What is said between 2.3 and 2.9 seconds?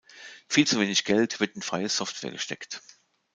gesteckt.